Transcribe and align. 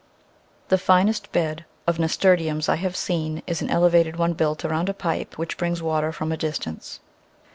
The 0.69 0.79
finest 0.79 1.31
bed 1.31 1.63
of 1.85 1.99
Nasturtiums 1.99 2.67
I 2.67 2.77
have 2.77 2.95
seen 2.95 3.43
is 3.45 3.61
an 3.61 3.69
elevated 3.69 4.15
one 4.15 4.33
built 4.33 4.65
around 4.65 4.89
a 4.89 4.95
pipe 4.95 5.37
which 5.37 5.57
brings 5.59 5.83
water 5.83 6.11
from 6.11 6.31
a 6.31 6.37
distance. 6.37 7.01